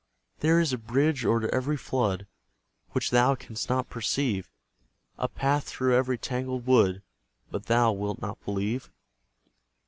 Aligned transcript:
There 0.39 0.59
is 0.59 0.73
a 0.73 0.79
bridge 0.79 1.23
o'er 1.25 1.47
every 1.53 1.77
flood 1.77 2.25
Which 2.93 3.11
thou 3.11 3.35
canst 3.35 3.69
not 3.69 3.87
perceive; 3.91 4.49
A 5.19 5.27
path 5.27 5.65
through 5.65 5.93
every 5.93 6.17
tangled 6.17 6.65
wood, 6.65 7.03
But 7.51 7.67
thou 7.67 7.91
wilt 7.91 8.19
not 8.19 8.43
believe. 8.43 8.89